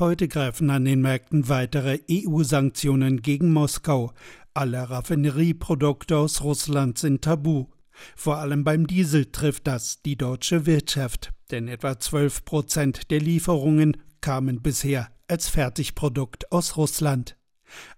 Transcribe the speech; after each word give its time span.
Heute 0.00 0.26
greifen 0.26 0.70
an 0.70 0.84
den 0.84 1.02
Märkten 1.02 1.48
weitere 1.48 2.00
EU-Sanktionen 2.10 3.22
gegen 3.22 3.52
Moskau. 3.52 4.10
Alle 4.52 4.90
Raffinerieprodukte 4.90 6.16
aus 6.16 6.42
Russland 6.42 6.98
sind 6.98 7.22
tabu. 7.22 7.66
Vor 8.16 8.38
allem 8.38 8.64
beim 8.64 8.88
Diesel 8.88 9.26
trifft 9.26 9.68
das 9.68 10.02
die 10.02 10.16
deutsche 10.16 10.66
Wirtschaft, 10.66 11.30
denn 11.52 11.68
etwa 11.68 11.96
12 11.96 12.44
Prozent 12.44 13.10
der 13.12 13.20
Lieferungen 13.20 13.96
kamen 14.20 14.62
bisher 14.62 15.12
als 15.28 15.48
Fertigprodukt 15.48 16.50
aus 16.50 16.76
Russland. 16.76 17.36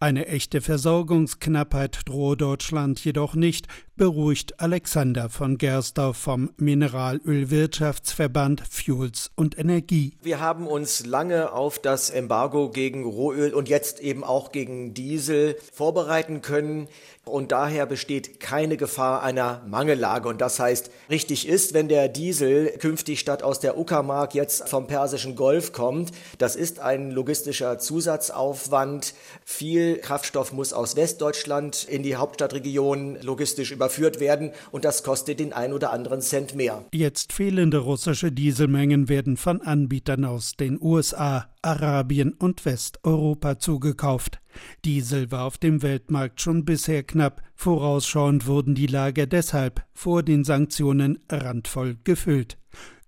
Eine 0.00 0.28
echte 0.28 0.62
Versorgungsknappheit 0.62 2.00
drohe 2.06 2.38
Deutschland 2.38 3.04
jedoch 3.04 3.34
nicht, 3.34 3.68
beruhigt 3.96 4.58
Alexander 4.58 5.28
von 5.28 5.58
Gersdorf 5.58 6.16
vom 6.16 6.50
Mineralölwirtschaftsverband 6.56 8.62
Fuels 8.68 9.30
und 9.36 9.58
Energie. 9.58 10.16
Wir 10.22 10.40
haben 10.40 10.66
uns 10.66 11.04
lange 11.04 11.52
auf 11.52 11.78
das 11.78 12.08
Embargo 12.10 12.70
gegen 12.70 13.04
Rohöl 13.04 13.52
und 13.52 13.68
jetzt 13.68 14.00
eben 14.00 14.24
auch 14.24 14.52
gegen 14.52 14.94
Diesel 14.94 15.56
vorbereiten 15.72 16.40
können. 16.40 16.88
Und 17.24 17.52
daher 17.52 17.86
besteht 17.86 18.40
keine 18.40 18.76
Gefahr 18.76 19.22
einer 19.22 19.62
Mangellage. 19.68 20.28
Und 20.28 20.40
das 20.40 20.58
heißt, 20.58 20.90
richtig 21.08 21.46
ist, 21.46 21.72
wenn 21.72 21.88
der 21.88 22.08
Diesel 22.08 22.70
künftig 22.78 23.20
statt 23.20 23.44
aus 23.44 23.60
der 23.60 23.78
Uckermark 23.78 24.34
jetzt 24.34 24.68
vom 24.68 24.88
Persischen 24.88 25.36
Golf 25.36 25.72
kommt. 25.72 26.10
Das 26.38 26.56
ist 26.56 26.80
ein 26.80 27.12
logistischer 27.12 27.78
Zusatzaufwand. 27.78 29.14
Viel 29.44 29.98
Kraftstoff 29.98 30.52
muss 30.52 30.72
aus 30.72 30.96
Westdeutschland 30.96 31.84
in 31.84 32.02
die 32.02 32.16
Hauptstadtregion 32.16 33.18
logistisch 33.22 33.70
überführt 33.82 34.20
werden. 34.20 34.52
Und 34.70 34.84
das 34.84 35.02
kostet 35.02 35.40
den 35.40 35.52
ein 35.52 35.72
oder 35.72 35.92
anderen 35.92 36.20
Cent 36.20 36.54
mehr. 36.54 36.84
Jetzt 36.92 37.32
fehlende 37.32 37.78
russische 37.78 38.30
Dieselmengen 38.30 39.08
werden 39.08 39.36
von 39.36 39.60
Anbietern 39.60 40.24
aus 40.24 40.54
den 40.56 40.78
USA, 40.80 41.46
Arabien 41.62 42.32
und 42.32 42.64
Westeuropa 42.64 43.58
zugekauft. 43.58 44.40
Diesel 44.84 45.30
war 45.30 45.44
auf 45.44 45.58
dem 45.58 45.82
Weltmarkt 45.82 46.40
schon 46.40 46.64
bisher 46.64 47.02
knapp, 47.02 47.42
vorausschauend 47.56 48.46
wurden 48.46 48.74
die 48.74 48.86
Lager 48.86 49.26
deshalb 49.26 49.82
vor 49.92 50.22
den 50.22 50.44
Sanktionen 50.44 51.18
randvoll 51.28 51.96
gefüllt. 52.04 52.58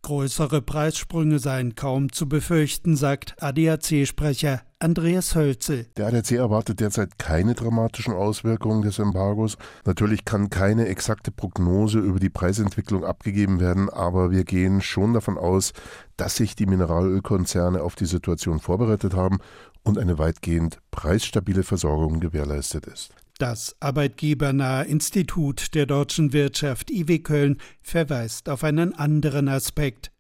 Größere 0.02 0.61
Preissprünge 0.61 1.39
seien 1.39 1.77
kaum 1.77 2.12
zu 2.12 2.28
befürchten, 2.28 2.95
sagt 2.95 3.42
ADAC-Sprecher 3.42 4.61
Andreas 4.84 5.34
Hölzel. 5.34 5.86
Der 5.96 6.08
ADAC 6.08 6.32
erwartet 6.32 6.80
derzeit 6.80 7.18
keine 7.18 7.54
dramatischen 7.54 8.12
Auswirkungen 8.12 8.82
des 8.82 8.98
Embargos. 8.98 9.56
Natürlich 9.86 10.27
kann 10.27 10.50
keine 10.50 10.88
exakte 10.88 11.30
Prognose 11.30 12.00
über 12.00 12.20
die 12.20 12.28
Preisentwicklung 12.28 13.02
abgegeben 13.02 13.60
werden, 13.60 13.88
aber 13.88 14.30
wir 14.30 14.44
gehen 14.44 14.82
schon 14.82 15.14
davon 15.14 15.38
aus, 15.38 15.72
dass 16.18 16.36
sich 16.36 16.55
die 16.55 16.66
Mineralölkonzerne 16.66 17.80
auf 17.80 17.94
die 17.94 18.05
Situation 18.05 18.60
vorbereitet 18.60 19.14
haben 19.14 19.38
und 19.84 19.96
eine 19.96 20.18
weitgehend 20.18 20.80
preisstabile 20.90 21.62
Versorgung 21.62 22.20
gewährleistet 22.20 22.84
ist. 22.84 23.14
Das 23.38 23.77
arbeitgebernahe 23.80 24.84
Institut 24.84 25.74
der 25.74 25.86
deutschen 25.86 26.34
Wirtschaft 26.34 26.90
IW 26.90 27.20
Köln 27.20 27.56
verweist 27.80 28.50
auf 28.50 28.62
einen 28.62 28.94
anderen 28.94 29.48
Aspekt. 29.48 30.10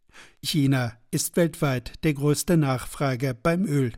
China 0.42 0.94
ist 1.10 1.36
weltweit 1.36 1.92
der 2.02 2.14
größte 2.14 2.56
Nachfrager 2.56 3.34
beim 3.34 3.66
Öl. 3.66 3.92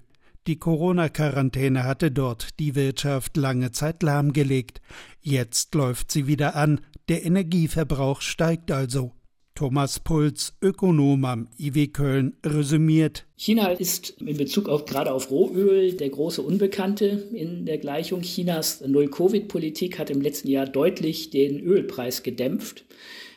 Die 0.46 0.60
Corona-Quarantäne 0.60 1.82
hatte 1.82 2.12
dort 2.12 2.60
die 2.60 2.76
Wirtschaft 2.76 3.36
lange 3.36 3.72
Zeit 3.72 4.04
lahmgelegt. 4.04 4.80
Jetzt 5.20 5.74
läuft 5.74 6.12
sie 6.12 6.28
wieder 6.28 6.54
an, 6.54 6.80
der 7.08 7.24
Energieverbrauch 7.24 8.20
steigt 8.20 8.70
also. 8.70 9.10
Thomas 9.56 9.98
Puls, 9.98 10.54
Ökonom 10.62 11.24
am 11.24 11.48
IW 11.58 11.88
Köln, 11.88 12.34
resümiert. 12.44 13.26
China 13.36 13.72
ist 13.72 14.10
in 14.20 14.36
Bezug 14.36 14.68
auf, 14.68 14.84
gerade 14.84 15.12
auf 15.12 15.30
Rohöl 15.30 15.94
der 15.94 16.10
große 16.10 16.42
Unbekannte 16.42 17.06
in 17.32 17.66
der 17.66 17.78
Gleichung. 17.78 18.20
Chinas 18.20 18.82
Null-Covid-Politik 18.86 19.98
hat 19.98 20.10
im 20.10 20.20
letzten 20.20 20.48
Jahr 20.48 20.66
deutlich 20.66 21.30
den 21.30 21.58
Ölpreis 21.58 22.22
gedämpft. 22.22 22.84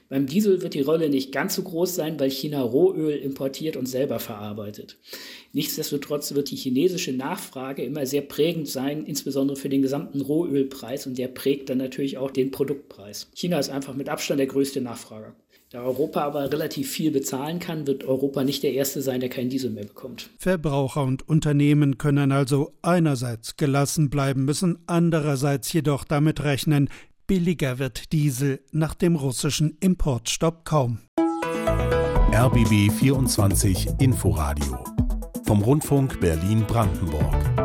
Beim 0.10 0.26
Diesel 0.26 0.64
wird 0.64 0.74
die 0.74 0.82
Rolle 0.82 1.08
nicht 1.08 1.32
ganz 1.32 1.54
so 1.54 1.62
groß 1.62 1.94
sein, 1.94 2.20
weil 2.20 2.32
China 2.32 2.64
Rohöl 2.64 3.16
importiert 3.16 3.78
und 3.78 3.86
selber 3.86 4.20
verarbeitet. 4.20 4.98
Nichtsdestotrotz 5.54 6.34
wird 6.34 6.50
die 6.50 6.56
chinesische 6.56 7.14
Nachfrage 7.14 7.84
immer 7.84 8.08
sehr 8.08 8.22
prägend 8.22 8.68
sein, 8.68 9.06
insbesondere 9.06 9.56
für 9.56 9.70
den 9.70 9.84
gesamten 9.84 10.22
Rohölpreis 10.22 11.06
und 11.06 11.20
der 11.20 11.28
prägt 11.28 11.70
dann 11.70 11.78
natürlich 11.78 12.18
auch 12.18 12.32
den 12.32 12.50
Produktpreis. 12.50 13.30
China 13.36 13.60
ist 13.60 13.70
einfach 13.70 13.94
mit 13.94 14.10
Abstand 14.10 14.40
der 14.40 14.48
größte 14.48 14.82
Nachfrager. 14.82 15.36
Da 15.72 15.84
Europa 15.84 16.22
aber 16.22 16.52
relativ 16.52 16.90
viel 16.90 17.12
bezahlen 17.12 17.60
kann, 17.60 17.86
wird 17.86 18.04
Europa 18.04 18.44
nicht 18.44 18.64
der 18.64 18.74
Erste 18.74 19.04
sein, 19.04 19.20
der 19.20 19.30
keinen 19.30 19.52
Diesel 19.52 19.70
mehr 19.70 19.86
bekommt. 19.86 20.32
Verbraucher 20.40 21.04
und 21.04 21.30
Unternehmen 21.30 22.00
können 22.00 22.32
also 22.32 22.74
einerseits 22.82 23.56
gelassen 23.56 24.10
bleiben 24.10 24.46
müssen, 24.46 24.80
andererseits 24.88 25.72
jedoch 25.72 26.06
damit 26.06 26.44
rechnen, 26.44 26.90
billiger 27.30 27.78
wird 27.78 28.12
Diesel 28.12 28.60
nach 28.72 28.96
dem 28.96 29.16
russischen 29.16 29.78
Importstopp 29.82 30.66
kaum. 30.66 30.98
RBB 32.34 32.92
24 32.92 33.88
Inforadio 34.00 34.84
vom 35.46 35.62
Rundfunk 35.62 36.20
Berlin-Brandenburg. 36.20 37.59